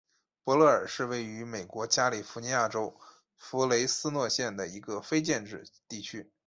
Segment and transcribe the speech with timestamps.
[0.43, 2.99] 伯勒尔是位于美国加利福尼亚州
[3.37, 6.31] 弗雷斯诺县的一个非建制地区。